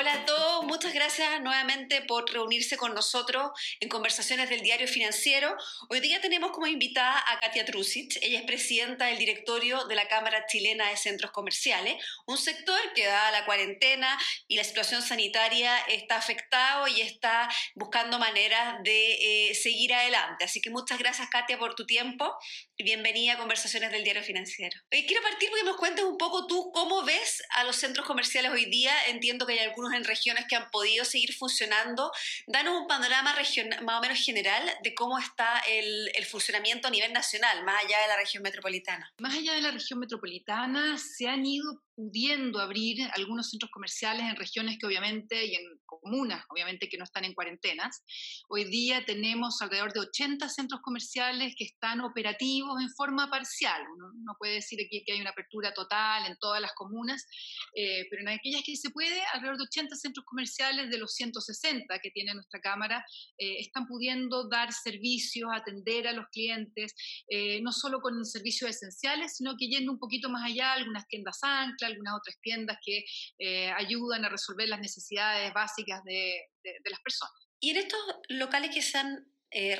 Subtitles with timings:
[0.00, 5.56] Hola a todos, muchas gracias nuevamente por reunirse con nosotros en conversaciones del diario financiero.
[5.88, 10.06] Hoy día tenemos como invitada a Katia Trusic, ella es presidenta del directorio de la
[10.08, 15.78] Cámara Chilena de Centros Comerciales, un sector que dada la cuarentena y la situación sanitaria
[15.88, 20.44] está afectado y está buscando maneras de eh, seguir adelante.
[20.44, 22.36] Así que muchas gracias Katia por tu tiempo
[22.76, 24.78] y bienvenida a Conversaciones del Diario Financiero.
[24.92, 28.52] Hoy quiero partir porque nos cuentes un poco tú cómo ves a los centros comerciales
[28.52, 28.92] hoy día.
[29.06, 32.12] Entiendo que hay algunos en regiones que han podido seguir funcionando.
[32.46, 33.34] Danos un panorama
[33.82, 38.00] más o menos general de cómo está el, el funcionamiento a nivel nacional, más allá
[38.00, 39.12] de la región metropolitana.
[39.18, 44.36] Más allá de la región metropolitana, se han ido pudiendo abrir algunos centros comerciales en
[44.36, 48.04] regiones que obviamente, y en comunas, obviamente que no están en cuarentenas.
[48.48, 53.82] Hoy día tenemos alrededor de 80 centros comerciales que están operativos en forma parcial.
[53.96, 57.26] Uno no puede decir aquí que hay una apertura total en todas las comunas,
[57.74, 61.98] eh, pero en aquellas que se puede, alrededor de 80 centros comerciales de los 160
[61.98, 63.04] que tiene nuestra Cámara
[63.38, 66.94] eh, están pudiendo dar servicios, atender a los clientes,
[67.28, 71.40] eh, no solo con servicios esenciales, sino que yendo un poquito más allá, algunas tiendas
[71.42, 73.04] ancla, algunas otras tiendas que
[73.38, 76.40] eh, ayudan a resolver las necesidades básicas de,
[76.84, 77.34] las personas.
[77.60, 79.76] Y en estos locales que se han eh,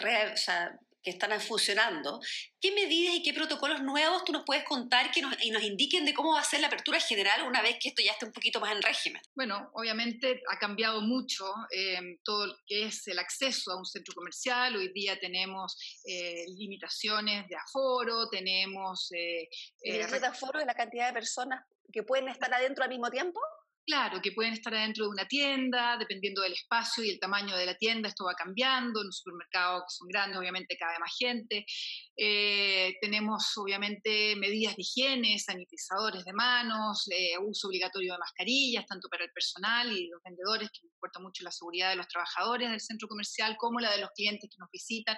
[1.03, 2.20] que están funcionando,
[2.61, 6.05] ¿qué medidas y qué protocolos nuevos tú nos puedes contar que nos, y nos indiquen
[6.05, 8.33] de cómo va a ser la apertura general una vez que esto ya esté un
[8.33, 9.22] poquito más en régimen?
[9.34, 14.15] Bueno, obviamente ha cambiado mucho eh, todo lo que es el acceso a un centro
[14.15, 14.75] comercial.
[14.77, 19.11] Hoy día tenemos eh, limitaciones de aforo, tenemos...
[19.12, 19.48] Eh,
[19.81, 23.41] ¿El de aforo de la cantidad de personas que pueden estar adentro al mismo tiempo?
[23.89, 27.64] Claro, que pueden estar adentro de una tienda, dependiendo del espacio y el tamaño de
[27.64, 29.00] la tienda, esto va cambiando.
[29.00, 31.64] En los supermercados que son grandes, obviamente cabe más gente.
[32.14, 39.09] Eh, tenemos, obviamente, medidas de higiene, sanitizadores de manos, eh, uso obligatorio de mascarillas, tanto
[39.09, 42.81] para el personal y los vendedores, que importa mucho la seguridad de los trabajadores del
[42.82, 45.16] centro comercial, como la de los clientes que nos visitan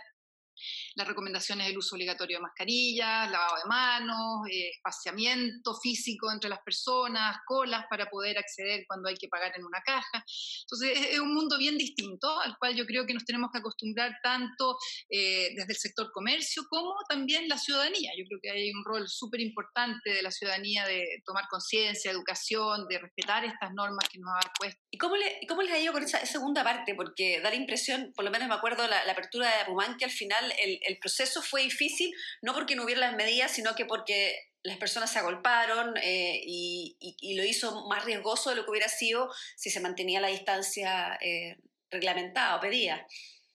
[0.95, 6.61] las recomendaciones del uso obligatorio de mascarillas, lavado de manos, eh, espaciamiento físico entre las
[6.61, 10.25] personas, colas para poder acceder cuando hay que pagar en una caja.
[10.63, 14.13] Entonces es, un mundo bien distinto al cual yo creo que nos tenemos que acostumbrar
[14.23, 14.77] tanto
[15.09, 18.13] eh, desde el sector comercio como también la ciudadanía.
[18.17, 22.87] Yo creo que hay un rol súper importante de la ciudadanía de tomar conciencia, educación,
[22.89, 24.81] de respetar estas normas que nos ha puesto.
[24.91, 26.95] ¿Y cómo, le, cómo les ha ido con esa segunda parte?
[26.95, 30.05] Porque da la impresión, por lo menos me acuerdo la, la apertura de Rumán, que
[30.05, 32.13] al final el, proceso fue difícil,
[32.43, 37.35] no porque no hubiera las medidas, sino que porque las personas se agolparon eh, y,
[37.37, 41.57] lo hizo más riesgoso de lo que hubiera sido si se mantenía la distancia eh,
[41.91, 43.07] reglamentada o pedida.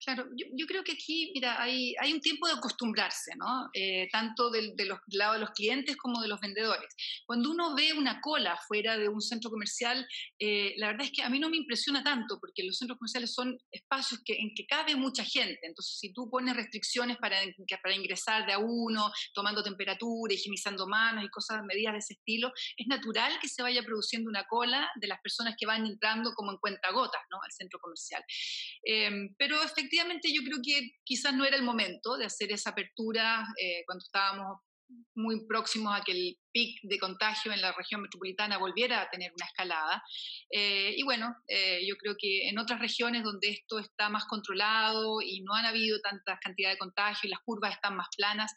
[0.03, 3.69] Claro, yo, creo que aquí, mira, hay, hay un tiempo de acostumbrarse, ¿no?
[3.75, 6.89] Eh, tanto del, de los, lado de los clientes como de los vendedores.
[7.27, 10.07] Cuando uno ve una cola fuera de un centro comercial,
[10.39, 13.35] eh, la verdad es que a mí no me impresiona tanto, porque los centros comerciales
[13.35, 15.61] son espacios que, en que cabe mucha gente.
[15.65, 17.37] Entonces, si tú pones restricciones para,
[17.83, 22.51] para ingresar de a uno, tomando temperatura, higienizando manos y cosas, medidas de ese estilo,
[22.75, 26.53] es natural que se vaya produciendo una cola de las personas que van entrando como
[26.53, 27.39] en cuentagotas, ¿no?
[27.45, 28.25] Al centro comercial.
[28.83, 32.71] Eh, pero efectivamente, efectivamente yo creo que quizás no era el momento de hacer esa
[32.71, 34.59] apertura eh, cuando estábamos
[35.15, 39.33] muy próximos a que el pic de contagio en la región metropolitana volviera a tener
[39.33, 40.03] una escalada.
[40.51, 45.21] Eh, y bueno, eh, yo creo que en otras regiones donde esto está más controlado
[45.23, 48.53] y no han habido tantas cantidades de contagio y las curvas están más planas,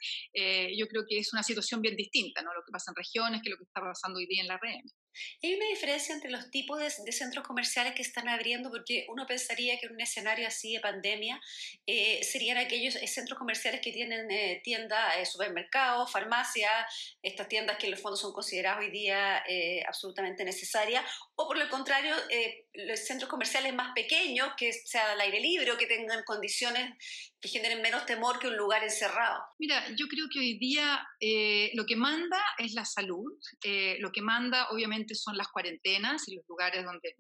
[0.76, 2.54] yo creo que es una situación bien distinta, ¿no?
[2.54, 5.03] Lo que pasa en regiones que lo que está pasando hoy día en la RM.
[5.42, 8.70] ¿Hay una diferencia entre los tipos de, centros comerciales que están abriendo?
[8.70, 11.40] Porque uno pensaría que en un escenario así de pandemia
[11.86, 17.78] eh, serían aquellos eh, centros comerciales que tienen eh, tiendas, eh, supermercados, farmacias, estas tiendas
[17.78, 19.44] que en los fondos son consideradas hoy día
[19.88, 21.04] absolutamente necesarias,
[21.36, 22.16] o por el contrario,
[22.74, 26.94] los centros comerciales más pequeños, que sean al aire libre o que tengan condiciones
[27.44, 29.44] que generen menos temor que un lugar encerrado.
[29.60, 31.06] Mira, yo creo que hoy día
[31.74, 33.38] lo que manda es la salud,
[34.00, 37.14] lo que manda obviamente son las cuarentenas y los lugares donde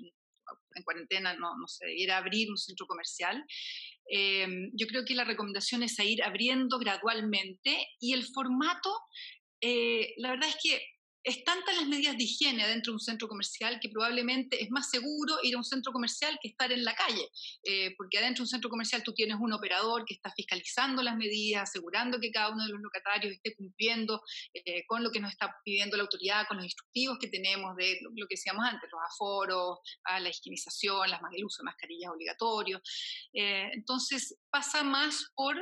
[0.76, 3.44] en cuarentena no, no se debiera abrir un centro comercial.
[4.10, 8.92] Eh, yo creo que la recomendación es a ir abriendo gradualmente y el formato,
[9.62, 10.82] eh, la verdad es que
[11.24, 14.90] es tantas las medidas de higiene dentro de un centro comercial que probablemente es más
[14.90, 17.30] seguro ir a un centro comercial que estar en la calle,
[17.64, 21.16] eh, porque adentro de un centro comercial tú tienes un operador que está fiscalizando las
[21.16, 24.22] medidas, asegurando que cada uno de los locatarios esté cumpliendo
[24.54, 28.00] eh, con lo que nos está pidiendo la autoridad, con los instructivos que tenemos de
[28.02, 29.80] lo, que decíamos antes, los aforos,
[30.20, 32.82] la higienización, las, el uso de mascarillas obligatorios.
[33.34, 35.56] Eh, entonces pasa más por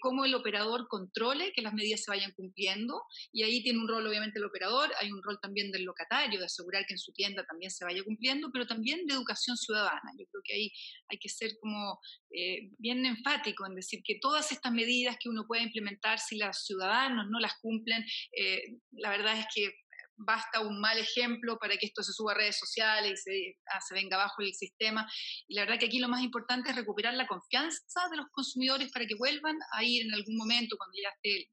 [0.00, 4.06] cómo el operador controle que las medidas se vayan cumpliendo y ahí tiene un rol
[4.06, 7.44] obviamente el operador hay un rol también del locatario, de asegurar que en su tienda
[7.44, 10.10] también se vaya cumpliendo, pero también de educación ciudadana.
[10.18, 10.72] Yo creo que ahí
[11.08, 12.00] hay que ser como
[12.30, 16.64] eh, bien enfático en decir que todas estas medidas que uno pueda implementar, si los
[16.64, 18.04] ciudadanos no las cumplen,
[18.36, 18.62] eh,
[18.92, 19.74] la verdad es que
[20.16, 23.80] basta un mal ejemplo para que esto se suba a redes sociales y se, ah,
[23.80, 25.10] se, venga abajo el sistema.
[25.48, 28.90] Y la verdad que aquí lo más importante es recuperar la confianza de los consumidores
[28.92, 31.50] para que vuelvan a ir en algún momento cuando ya esté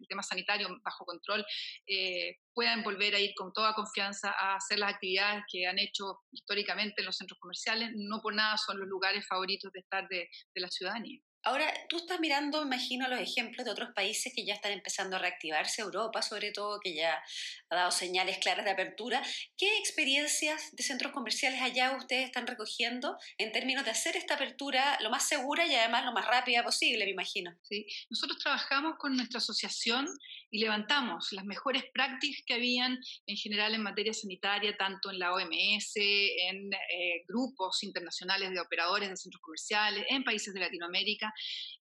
[0.00, 1.44] el tema sanitario bajo control,
[1.86, 6.20] eh, puedan volver a ir con toda confianza a hacer las actividades que han hecho
[6.32, 7.90] históricamente en los centros comerciales.
[7.94, 11.20] No por nada son los lugares favoritos de estar de la ciudadanía.
[11.42, 15.18] Ahora, tú estás mirando, imagino, los ejemplos de otros países que ya están empezando a
[15.18, 17.22] reactivarse, Europa sobre todo, que ya
[17.70, 19.22] ha dado señales claras de apertura.
[19.56, 24.98] ¿Qué experiencias de centros comerciales allá ustedes están recogiendo en términos de hacer esta apertura
[25.00, 27.56] lo más segura y además lo más rápida posible, me imagino?
[27.62, 30.08] Sí, nosotros trabajamos con nuestra asociación
[30.50, 35.32] y levantamos las mejores prácticas que habían en general en materia sanitaria, tanto en la
[35.32, 41.29] OMS, en eh, grupos internacionales de operadores de centros comerciales, en países de Latinoamérica,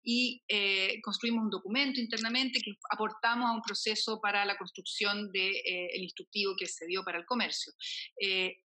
[0.04, 5.52] y eh, construimos un documento internamente que aportamos a un proceso para la construcción del
[5.52, 7.74] de, eh, instructivo que se dio para el comercio.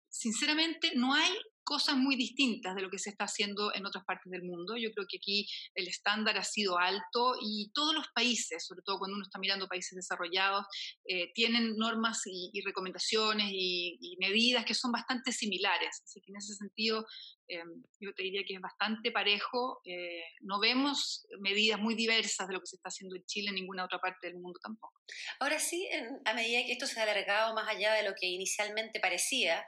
[0.09, 1.33] sinceramente, no hay
[1.65, 4.77] cosas muy distintas de lo que se está haciendo en otras partes del mundo.
[4.77, 8.99] Yo creo que aquí el estándar ha sido alto y todos los países, sobre todo
[8.99, 10.67] cuando uno está mirando países desarrollados,
[11.07, 16.03] eh, tienen normas y, recomendaciones y, medidas que son bastante similares.
[16.05, 17.05] Así que en ese sentido
[17.49, 19.81] em, yo te diría que es bastante parejo.
[19.85, 23.57] Eh, no vemos medidas muy diversas de lo que se está haciendo en Chile en
[23.57, 25.03] ninguna otra parte del mundo tampoco.
[25.41, 25.89] Ahora sí,
[26.25, 29.67] a medida que esto se ha alargado más allá de lo que inicialmente parecía,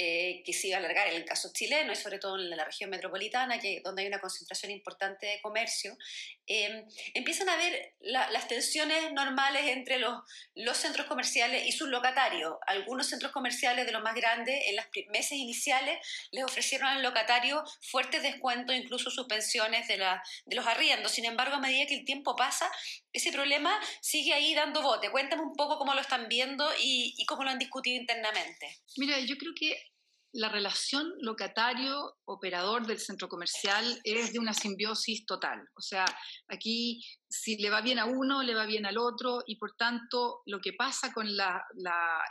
[0.00, 2.64] eh, que se iba a alargar en el caso chileno y sobre todo en la
[2.64, 5.98] región metropolitana, que, donde hay una concentración importante de comercio,
[6.46, 6.84] em,
[7.14, 10.22] empiezan a haber las tensiones normales entre los,
[10.54, 12.54] los centros comerciales y sus locatarios.
[12.68, 15.98] Algunos centros comerciales de los más grandes en los meses iniciales
[16.30, 21.10] les ofrecieron al locatario fuertes descuentos, incluso suspensiones de, la, de los arriendos.
[21.10, 22.70] Sin embargo, a medida que el tiempo pasa,
[23.12, 25.10] ese problema sigue ahí dando bote.
[25.10, 28.78] Cuéntame un poco cómo lo están viendo y, y cómo lo han discutido internamente.
[28.96, 29.87] Mira, yo creo que
[30.32, 35.60] la relación locatario-operador del centro comercial es de una simbiosis total.
[35.74, 36.04] O sea,
[36.48, 40.42] aquí si le va bien a uno, le va bien al otro y por tanto
[40.46, 41.62] lo que pasa con la,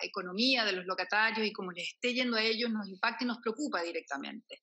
[0.02, 3.40] economía de los locatarios y cómo les esté yendo a ellos nos impacta y nos
[3.40, 4.60] preocupa directamente.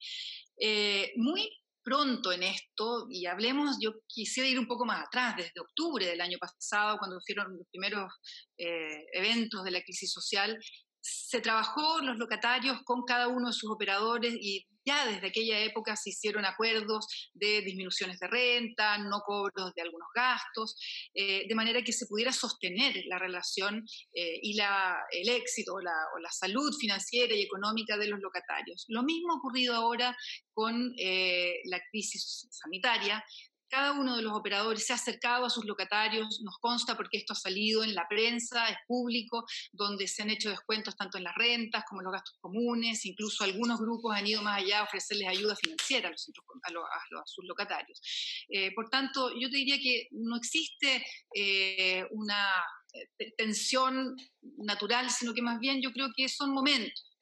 [0.57, 1.51] Eh, muy
[1.85, 6.21] pronto en esto, y hablemos, yo quisiera ir un poco más atrás, desde octubre del
[6.21, 8.11] año pasado, cuando fueron los primeros
[8.57, 10.59] eh, eventos de la crisis social,
[11.05, 15.97] se trabajó los locatarios con cada uno de sus operadores y ya desde aquella época
[15.97, 20.77] se hicieron acuerdos de disminuciones de renta, no cobros de algunos gastos,
[21.15, 23.85] eh, de manera que se pudiera sostener la relación
[24.15, 25.93] eh, y la, el éxito o la,
[26.31, 28.87] salud financiera y económica de los locatarios.
[28.89, 30.17] Lo mismo ha ocurrido ahora
[30.53, 33.25] con eh, la crisis sanitaria,
[33.69, 37.33] cada uno de los operadores se ha acercado a sus locatarios, nos consta porque esto
[37.33, 41.35] ha salido en la prensa, es público, donde se han hecho descuentos tanto en las
[41.35, 45.29] rentas como en los gastos comunes, incluso algunos grupos han ido más allá a ofrecerles
[45.29, 48.01] ayuda financiera a, los, a, sus locatarios.
[48.49, 52.49] Eh, por tanto, yo te diría que no existe eh, una
[52.93, 54.17] eh, tensión
[54.59, 57.14] natural, sino que más bien yo creo que son momentos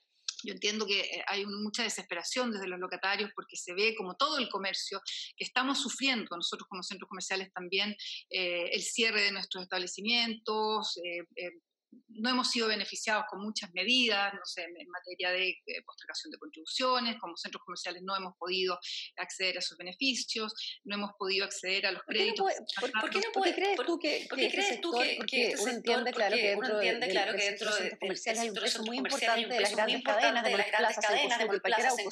[0.45, 4.39] yo entiendo que eh, hay mucha desesperación desde los locatarios porque se ve como todo
[4.39, 5.01] el comercio
[5.37, 7.95] que estamos sufriendo, nosotros como centros comerciales también,
[8.31, 11.51] eh, el cierre de nuestros establecimientos, eh,
[12.17, 16.39] no hemos sido beneficiados con muchas medidas, no sé, en materia de eh, postergación de
[16.39, 18.79] contribuciones, como centros comerciales no hemos podido
[19.17, 20.53] acceder a esos beneficios,
[20.85, 22.47] no hemos podido acceder a los créditos.
[22.81, 26.37] ¿Por qué, no, crees tú que, ¿por qué crees tú que, este uno entiende claro
[26.37, 29.55] que dentro, entiende, de, claro, que dentro de, centros comerciales hay un peso muy importante
[29.55, 32.11] de las grandes cadenas, de las grandes cadenas, de Malpaquerauco,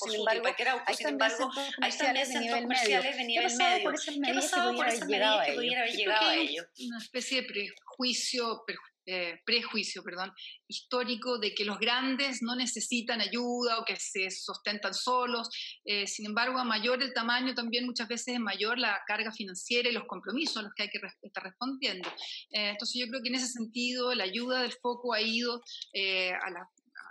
[0.95, 1.51] sin embargo,
[1.83, 3.91] hay también centros comerciales de nivel medio.
[4.21, 6.67] ¿Qué ha pasado por esas medidas que pudiera haber llegado a ellos?
[6.87, 8.65] Una especie de prejuicio,
[9.13, 10.33] eh, prejuicio perdón,
[10.69, 15.49] histórico de que los grandes no necesitan ayuda o que se sostentan solos.
[15.85, 19.89] Eh, sin embargo, a mayor el tamaño también muchas veces es mayor la carga financiera
[19.89, 22.09] y los compromisos a los que hay que estar respondiendo.
[22.53, 25.61] Eh, entonces yo creo que en ese sentido la ayuda del foco ha ido
[26.43, 26.69] a la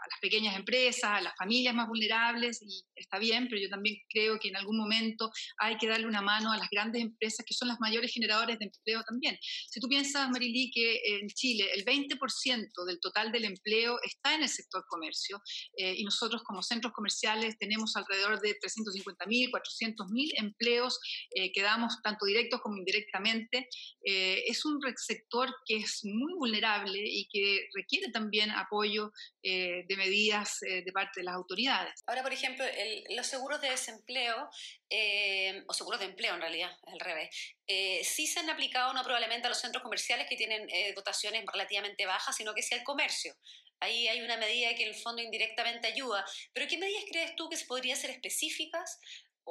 [0.09, 4.39] las pequeñas empresas, a las familias más vulnerables, y está bien, pero yo también creo
[4.39, 7.67] que en algún momento hay que darle una mano a las grandes empresas que son
[7.67, 9.37] las mayores generadores de empleo también.
[9.41, 14.43] Si tú piensas, Marilí, que en Chile el 20% del total del empleo está en
[14.43, 15.41] el sector comercio,
[15.77, 20.99] eh, y nosotros como centros comerciales tenemos alrededor de 350.000, 400.000 empleos
[21.31, 23.67] eh, que damos tanto directos como indirectamente,
[24.03, 29.11] eh, es un sector que es muy vulnerable y que requiere también apoyo
[29.43, 32.01] eh, de medidas eh, de parte de las autoridades.
[32.07, 32.65] Ahora, por ejemplo,
[33.09, 34.49] los seguros de desempleo,
[34.89, 37.29] eh, o seguros de empleo en realidad, es al revés,
[38.03, 42.35] sí se han aplicado no probablemente a los centros comerciales que tienen dotaciones relativamente bajas,
[42.35, 43.35] sino que sea el comercio.
[43.81, 46.25] Ahí hay una medida que en el fondo indirectamente ayuda.
[46.53, 48.99] Pero ¿qué medidas crees tú que se podrían ser específicas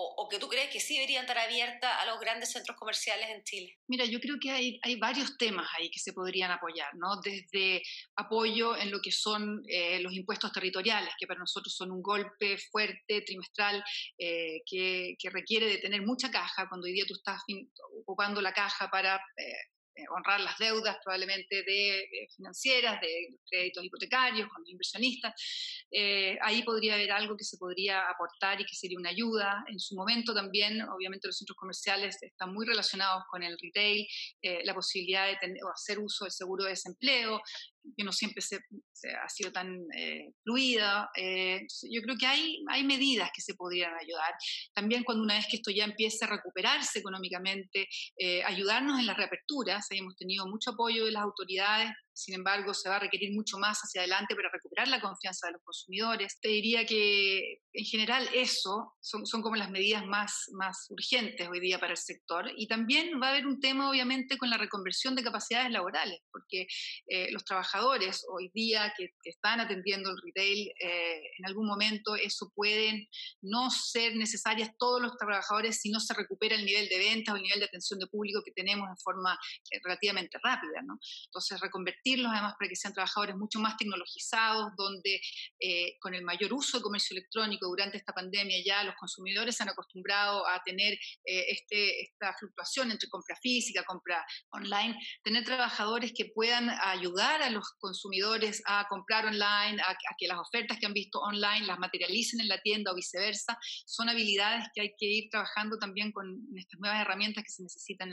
[0.01, 3.43] o, que tú crees que sí deberían estar abiertas a los grandes centros comerciales en
[3.43, 3.79] Chile?
[3.89, 7.21] Mira, yo creo que hay, hay varios temas ahí que se podrían apoyar, ¿no?
[7.21, 7.83] Desde
[8.17, 12.59] apoyo en lo que son eh, los impuestos territoriales, que para nosotros son un golpe
[12.71, 13.83] fuerte, trimestral,
[14.17, 17.43] eh, que, que, requiere de tener mucha caja, cuando hoy día tú estás
[18.01, 19.17] ocupando la caja para...
[19.37, 19.78] Eh,
[20.11, 25.35] honrar las deudas probablemente de, financieras, de créditos hipotecarios, con inversionistas.
[25.91, 29.65] Eh, ahí podría haber algo que se podría aportar y que sería una ayuda.
[29.69, 34.07] En su momento también, obviamente, los centros comerciales están muy relacionados con el retail,
[34.43, 37.41] eh, la posibilidad de tener, o hacer uso del seguro de desempleo,
[37.97, 41.11] que no siempre se, ha sido tan eh, fluida.
[41.17, 44.35] Eh, yo creo que hay, hay medidas que se podrían ayudar.
[44.75, 49.17] También cuando una vez que esto ya empiece a recuperarse económicamente, eh, ayudarnos en las
[49.17, 49.87] reaperturas.
[49.91, 53.79] Hemos tenido mucho apoyo de las autoridades sin embargo, se va a requerir mucho más
[53.79, 56.41] hacia adelante para recuperar la confianza de los consumidores.
[56.41, 61.61] Te diría que en general eso son, son como las medidas más, más urgentes hoy
[61.61, 62.51] día para el sector.
[62.57, 66.67] Y también va a haber un tema, obviamente, con la reconversión de capacidades laborales, porque
[67.07, 72.51] eh, los trabajadores hoy día que, están atendiendo el retail, eh, en algún momento eso
[72.53, 73.07] pueden
[73.43, 77.37] no ser necesarias todos los trabajadores si no se recupera el nivel de ventas o
[77.37, 79.39] el nivel de atención de público que tenemos en forma
[79.71, 80.83] eh, relativamente rápida.
[80.85, 80.99] ¿no?
[81.27, 85.21] Entonces, reconvertir además para que sean trabajadores mucho más tecnologizados, donde
[85.61, 89.63] eh, con el mayor uso de comercio electrónico durante esta pandemia ya los consumidores se
[89.63, 90.95] han acostumbrado a tener
[91.25, 97.51] eh, este, esta fluctuación entre compra física, compra online, tener trabajadores que puedan ayudar a
[97.51, 102.41] los consumidores a comprar online, a, que las ofertas que han visto online las materialicen
[102.41, 106.81] en la tienda o viceversa, son habilidades que hay que ir trabajando también con estas
[106.81, 108.13] nuevas herramientas que se necesitan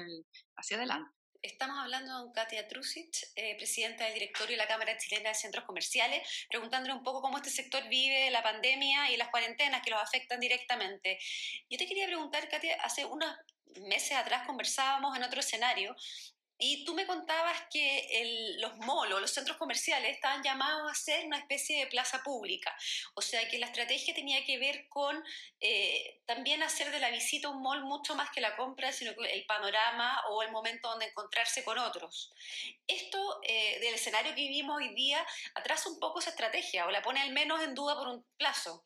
[0.55, 1.24] hacia adelante.
[1.45, 5.63] Estamos hablando con Katia Trusic, eh, presidenta del directorio de la Cámara Chilena de Centros
[5.63, 10.01] Comerciales, preguntándole un poco cómo este sector vive la pandemia y las cuarentenas que los
[10.01, 11.19] afectan directamente.
[11.69, 13.31] Yo te quería preguntar, Katia, hace unos
[13.81, 15.95] meses atrás conversábamos en otro escenario
[16.57, 21.37] y tú me contabas que los molos, los centros comerciales, estaban llamados a ser una
[21.37, 22.75] especie de plaza pública.
[23.13, 25.21] O sea que la estrategia tenía que ver con
[25.59, 29.45] eh, también hacer de la visita un mall mucho más que la compra, sino el
[29.45, 32.31] panorama o el momento donde encontrarse con otros.
[32.87, 37.01] Esto eh, del escenario que vivimos hoy día atrasa un poco esa estrategia o la
[37.01, 38.83] pone al menos en duda por un plazo.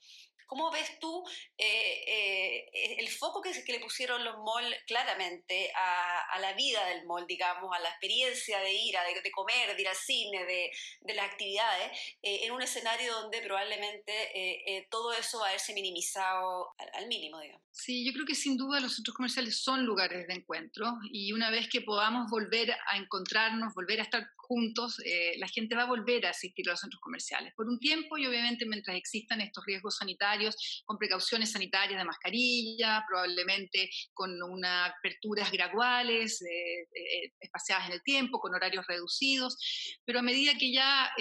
[0.50, 1.24] ¿Cómo ves tú
[1.60, 7.06] eh, eh, el foco que, que, le pusieron los malls claramente a, la vida del
[7.06, 10.72] mall, digamos, a la experiencia de ir, a, de, comer, de ir al cine, de,
[11.02, 11.92] de las actividades,
[12.24, 17.40] eh, en un escenario donde probablemente todo eso va a verse minimizado al, al, mínimo,
[17.40, 17.62] digamos?
[17.72, 21.52] Sí, yo creo que sin duda los centros comerciales son lugares de encuentro y una
[21.52, 25.86] vez que podamos volver a encontrarnos, volver a estar juntos, eh, la gente va a
[25.86, 29.64] volver a asistir a los centros comerciales por un tiempo y obviamente mientras existan estos
[29.64, 30.39] riesgos sanitarios,
[30.86, 38.04] con precauciones sanitarias de mascarilla, probablemente con unas aperturas graduales, eh, eh, espaciadas en el
[38.04, 39.58] tiempo, con horarios reducidos,
[40.06, 41.12] pero a medida que ya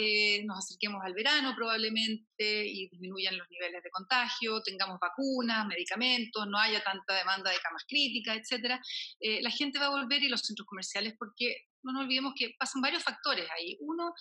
[0.45, 6.59] nos acerquemos al verano probablemente y disminuyan los niveles de contagio, tengamos vacunas, medicamentos, no
[6.59, 8.81] haya tanta demanda de camas críticas, etcétera,
[9.21, 12.83] la gente va a volver y los centros comerciales porque no nos olvidemos que pasan
[12.83, 13.77] varios factores ahí.
[13.81, 14.13] Uno,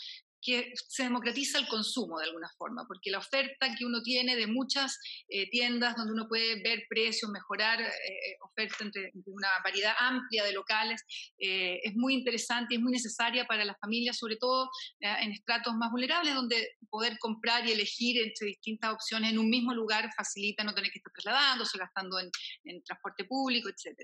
[0.41, 4.48] que se democratiza el consumo de alguna forma, porque la oferta que uno tiene de
[4.48, 4.98] muchas
[5.29, 10.44] eh, tiendas donde uno puede ver precios, mejorar eh, eh, oferta entre, una variedad amplia
[10.44, 11.03] de locales,
[11.38, 15.91] es muy interesante y es muy necesaria para las familias, sobre todo en estratos más
[15.91, 20.74] vulnerables, donde poder comprar y elegir entre distintas opciones en un mismo lugar facilita no
[20.74, 22.29] tener que estar trasladándose, gastando en,
[22.63, 23.98] en transporte público, etc.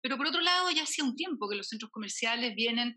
[0.00, 2.94] Pero por otro lado, ya hace un tiempo que los centros comerciales vienen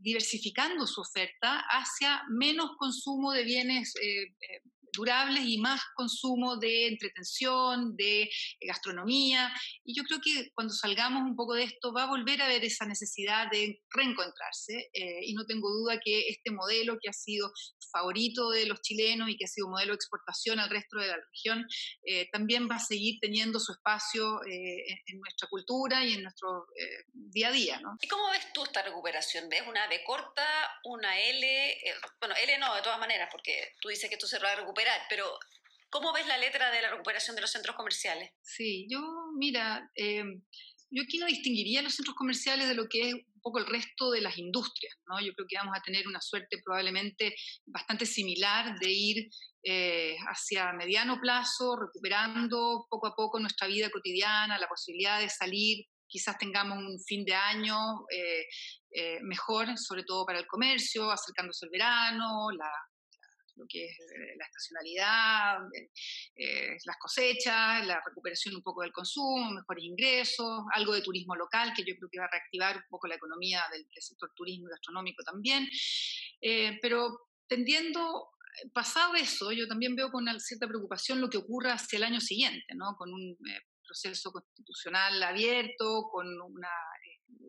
[0.00, 6.88] diversificando su oferta hacia menos consumo de bienes eh, eh, durables y más consumo de
[6.88, 8.30] entretención, de
[8.60, 9.52] gastronomía.
[9.84, 12.64] Y yo creo que cuando salgamos un poco de esto va a volver a haber
[12.64, 14.90] esa necesidad de reencontrarse.
[14.92, 17.52] Eh, y no tengo duda que este modelo que ha sido
[17.90, 21.08] favorito de los chilenos y que ha sido un modelo de exportación al resto de
[21.08, 21.66] la región,
[22.04, 26.66] eh, también va a seguir teniendo su espacio en, nuestra cultura y en nuestro
[27.12, 27.80] día a día.
[28.00, 29.48] ¿Y cómo ves tú esta recuperación?
[29.48, 30.44] ¿Ves una B corta,
[30.84, 31.76] una L?
[32.18, 34.81] bueno, L no, de todas maneras, porque tú dices que esto se va a recuperar,
[35.08, 35.38] pero
[35.90, 38.30] ¿cómo ves la letra de la recuperación de los centros comerciales?
[38.42, 39.00] Sí, yo,
[39.36, 40.42] mira, em,
[40.90, 44.10] yo aquí no distinguiría los centros comerciales de lo que es un poco el resto
[44.10, 45.20] de las industrias, ¿no?
[45.20, 47.34] Yo creo que vamos a tener una suerte probablemente
[47.66, 49.30] bastante similar de ir
[49.64, 55.86] eh, hacia mediano plazo, recuperando poco a poco nuestra vida cotidiana, la posibilidad de salir,
[56.06, 57.76] quizás tengamos un fin de año
[58.10, 58.44] eh,
[58.90, 62.70] eh, mejor, sobre todo para el comercio, acercándose el verano, la,
[63.56, 65.58] lo que es eh, la estacionalidad,
[66.84, 71.84] las cosechas, la recuperación un poco del consumo, mejores ingresos, algo de turismo local, que
[71.84, 75.22] yo creo que va a reactivar un poco la economía del, sector turismo y gastronómico
[75.22, 75.68] también.
[76.80, 78.30] pero tendiendo
[78.72, 82.74] pasado eso, yo también veo con cierta preocupación lo que ocurra hacia el año siguiente,
[82.74, 82.96] ¿no?
[82.96, 83.36] con un
[83.92, 87.01] proceso constitucional abierto, con una, eh,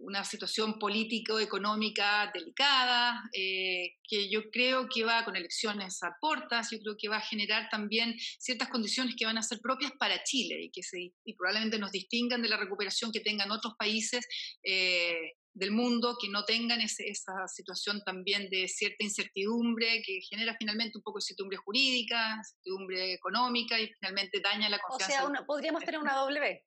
[0.03, 6.79] una situación político-económica delicada, eh, que yo creo que va con elecciones a puertas, yo
[6.79, 10.63] creo que va a generar también ciertas condiciones que van a ser propias para Chile
[10.63, 14.25] y que se, y probablemente nos distingan de la recuperación que tengan otros países
[14.63, 20.97] eh, del mundo que no tengan esa situación también de cierta incertidumbre que genera finalmente
[20.97, 25.25] un poco de incertidumbre jurídica, incertidumbre económica y finalmente daña la confianza.
[25.25, 26.63] O sea, podríamos tener una W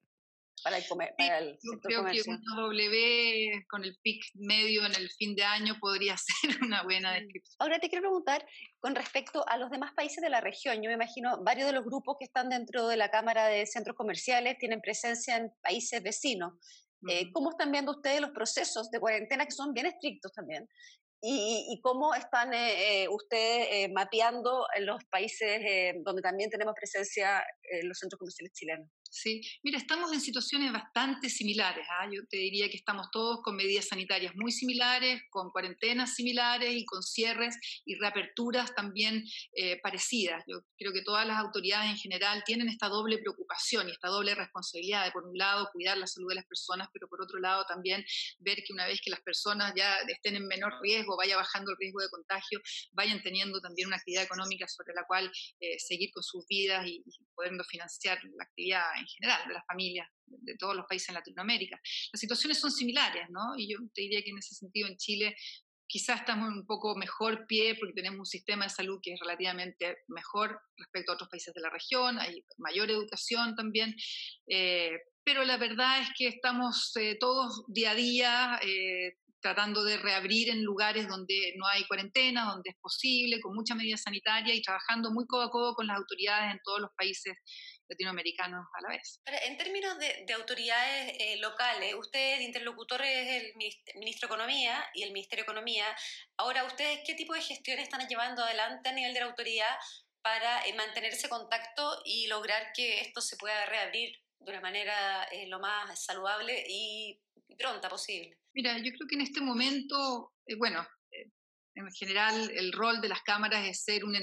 [0.62, 4.94] para el, comer, para el Yo creo que una W con el pic medio en
[4.94, 7.56] el fin de año podría ser una buena descripción.
[7.58, 8.46] Ahora te quiero preguntar
[8.80, 10.76] con respecto a los demás países de la región.
[10.82, 13.96] Yo me imagino varios de los grupos que están dentro de la Cámara de Centros
[13.96, 16.54] Comerciales tienen presencia en países vecinos.
[17.08, 20.66] Eh, ¿Cómo están viendo ustedes los procesos de cuarentena que son bien estrictos también?
[21.22, 25.60] ¿Y, cómo están eh, eh, ustedes mapeando en los países
[26.04, 28.88] donde también tenemos presencia en los centros comerciales chilenos?
[29.10, 31.86] Sí, mira, estamos en situaciones bastante similares.
[31.90, 32.08] ¿ah?
[32.12, 36.84] Yo te diría que estamos todos con medidas sanitarias muy similares, con cuarentenas similares y
[36.84, 40.42] con cierres y reaperturas también eh, parecidas.
[40.46, 44.34] Yo creo que todas las autoridades en general tienen esta doble preocupación y esta doble
[44.34, 47.64] responsabilidad de, por un lado, cuidar la salud de las personas, pero por otro lado
[47.66, 48.04] también
[48.38, 51.76] ver que una vez que las personas ya estén en menor riesgo, vaya bajando el
[51.78, 52.60] riesgo de contagio,
[52.92, 57.02] vayan teniendo también una actividad económica sobre la cual eh, seguir con sus vidas y,
[57.06, 61.14] y poder financiar la actividad en general, de las familias de todos los países en
[61.14, 61.80] Latinoamérica.
[62.12, 63.56] Las situaciones son similares, ¿no?
[63.56, 65.36] Y yo te diría que en ese sentido en Chile
[65.88, 69.20] quizás estamos en un poco mejor pie porque tenemos un sistema de salud que es
[69.20, 73.94] relativamente mejor respecto a otros países de la región, hay mayor educación también,
[74.48, 79.96] eh, pero la verdad es que estamos eh, todos día a día eh, tratando de
[79.96, 84.62] reabrir en lugares donde no hay cuarentena, donde es posible, con mucha medida sanitaria y
[84.62, 87.34] trabajando muy codo a codo con las autoridades en todos los países
[87.88, 89.20] latinoamericanos a la vez.
[89.24, 93.54] En términos de, autoridades eh, locales, usted, interlocutor, es el
[93.94, 95.84] ministro de Economía y el Ministerio de Economía.
[96.36, 99.76] Ahora, ¿ustedes qué tipo de gestiones están llevando adelante a nivel de la autoridad
[100.22, 105.24] para eh, mantener ese contacto y lograr que esto se pueda reabrir de una manera
[105.32, 107.20] eh, lo más saludable y
[107.58, 108.38] pronta posible?
[108.52, 110.86] Mira, yo creo que en este momento, bueno,
[111.76, 114.16] en general el rol de las cámaras es ser un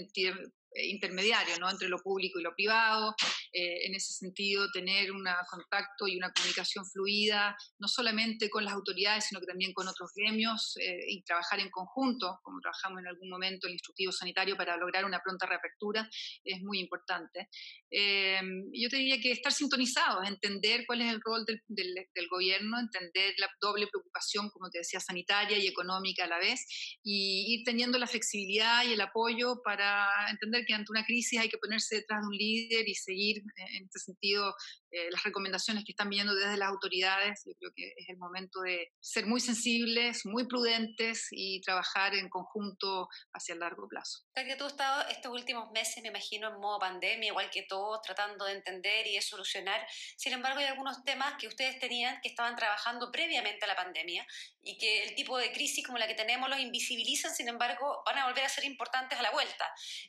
[0.76, 1.69] intermediario ¿no?
[1.69, 3.15] entre lo público y lo privado,
[3.53, 8.73] eh, en ese sentido tener un contacto y una comunicación fluida, no solamente con las
[8.73, 13.07] autoridades, sino que también con otros gremios eh, y trabajar en conjunto, como trabajamos en
[13.07, 16.09] algún momento el instructivo sanitario para lograr una pronta reapertura,
[16.43, 17.49] es muy importante.
[17.91, 18.41] Eh,
[18.73, 22.79] yo te diría que estar sintonizados, entender cuál es el rol del, del, del, gobierno,
[22.79, 26.65] entender la doble preocupación, como te decía, sanitaria y económica a la vez,
[27.03, 31.49] y ir teniendo la flexibilidad y el apoyo para entender que ante una crisis hay
[31.49, 34.53] que ponerse detrás de un líder y seguir en este sentido
[34.93, 37.41] eh, las recomendaciones que están viniendo desde las autoridades.
[37.45, 42.29] Yo creo que es el momento de ser muy sensibles, muy prudentes y trabajar en
[42.29, 44.19] conjunto hacia el largo plazo.
[44.36, 48.01] Que tú has estado estos últimos meses, me imagino, en modo pandemia, igual que todos,
[48.03, 49.84] tratando de entender y de solucionar.
[50.15, 54.27] Sin embargo, hay algunos temas que ustedes tenían que estaban trabajando previamente a la pandemia
[54.62, 58.19] y que el tipo de crisis como la que tenemos los invisibilizan, sin embargo, van
[58.19, 59.65] a volver a ser importantes a la vuelta.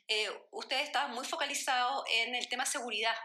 [0.07, 3.15] Eh, ustedes estaban muy focalizados en el tema seguridad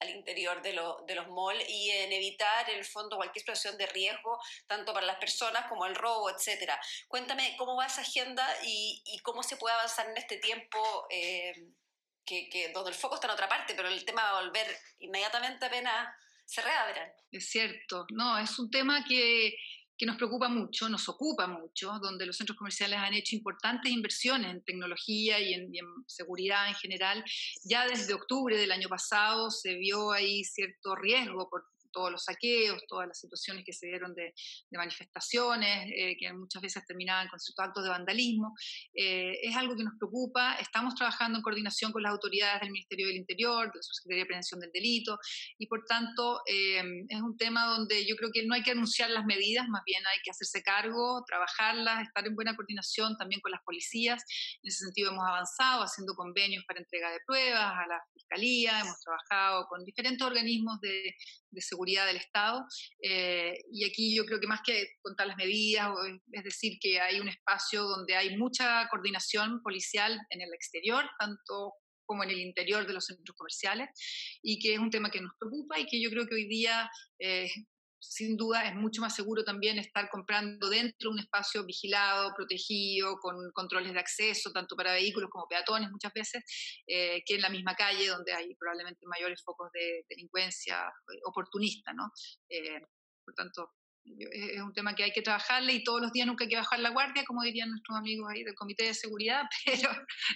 [0.00, 0.70] al interior de,
[1.06, 5.06] de los malls y en evitar, en el fondo, cualquier situación de riesgo, tanto para
[5.06, 6.72] las personas como el robo, etc.
[7.08, 11.52] Cuéntame cómo va esa agenda y, y cómo se puede avanzar en este tiempo eh,
[12.24, 14.66] que, que, donde el foco está en otra parte, pero el tema va a volver
[15.00, 17.12] inmediatamente apenas se reabran.
[17.30, 19.54] Es cierto, no, es un tema que,
[19.98, 24.52] que nos preocupa mucho, nos ocupa mucho, donde los centros comerciales han hecho importantes inversiones
[24.52, 25.72] en tecnología y en,
[26.06, 27.24] seguridad en general.
[27.64, 32.82] Ya desde octubre del año pasado se vio ahí cierto riesgo por todos los saqueos,
[32.88, 34.34] todas las situaciones que se dieron de,
[34.70, 38.54] de manifestaciones, eh, que muchas veces terminaban con ciertos actos de vandalismo.
[38.94, 40.54] Eh, es algo que nos preocupa.
[40.56, 44.26] Estamos trabajando en coordinación con las autoridades del Ministerio del Interior, de la Subsecretaría de
[44.26, 45.18] Prevención del Delito,
[45.58, 49.10] y por tanto eh, es un tema donde yo creo que no hay que anunciar
[49.10, 53.52] las medidas, más bien hay que hacerse cargo, trabajarlas, estar en buena coordinación también con
[53.52, 54.22] las policías.
[54.62, 59.00] En ese sentido hemos avanzado haciendo convenios para entrega de pruebas a la Fiscalía, hemos
[59.00, 61.14] trabajado con diferentes organismos de,
[61.50, 62.64] de seguridad del Estado.
[63.02, 65.90] Eh, y aquí yo creo que más que contar las medidas,
[66.32, 71.74] es decir, que hay un espacio donde hay mucha coordinación policial en el exterior, tanto
[72.04, 73.88] como en el interior de los centros comerciales,
[74.42, 76.90] y que es un tema que nos preocupa y que yo creo que hoy día
[77.18, 77.50] eh,
[78.00, 83.18] sin duda es mucho más seguro también estar comprando dentro de un espacio vigilado, protegido,
[83.18, 86.42] con controles de acceso, tanto para vehículos como peatones muchas veces,
[86.86, 91.92] eh, que en la misma calle donde hay probablemente mayores focos de delincuencia eh, oportunista.
[91.92, 92.10] ¿no?
[92.48, 92.80] Eh,
[93.24, 93.72] por tanto,
[94.32, 96.78] es un tema que hay que trabajarle y todos los días nunca hay que bajar
[96.80, 99.90] la guardia, como dirían nuestros amigos ahí del Comité de Seguridad, pero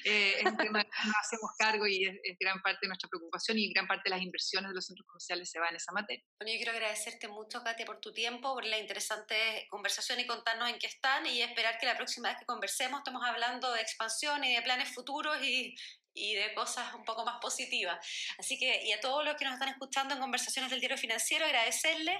[0.04, 3.08] eh, es un tema que nos hacemos cargo y es, es, gran parte de nuestra
[3.08, 5.92] preocupación y gran parte de las inversiones de los centros comerciales se va en esa
[5.92, 6.24] materia.
[6.38, 10.68] Bueno, yo quiero agradecerte mucho, Katia, por tu tiempo, por la interesante conversación y contarnos
[10.68, 14.44] en qué están y esperar que la próxima vez que conversemos estemos hablando de expansión
[14.44, 15.74] y de planes futuros y,
[16.14, 17.98] y de cosas un poco más positivas.
[18.38, 21.44] Así que, y a todos los que nos están escuchando en Conversaciones del Diario Financiero,
[21.44, 22.16] agradecerles.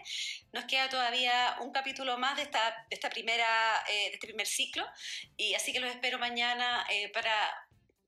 [0.53, 4.47] Nos queda todavía un capítulo más de esta, de esta primera, eh, de este primer
[4.47, 4.87] ciclo,
[5.37, 7.33] y así que los espero mañana eh, para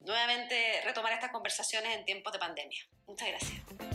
[0.01, 2.87] nuevamente retomar estas conversaciones en tiempos de pandemia.
[3.07, 3.94] Muchas gracias.